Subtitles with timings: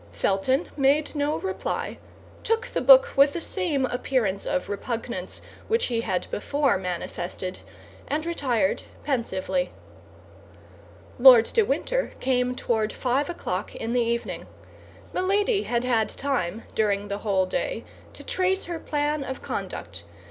[0.11, 1.99] Felton made no reply,
[2.43, 7.59] took the book with the same appearance of repugnance which he had before manifested,
[8.07, 9.69] and retired pensively.
[11.19, 14.47] Lord de Winter came toward five o'clock in the evening.
[15.13, 17.83] Milady had had time, during the whole day,
[18.13, 20.03] to trace her plan of conduct.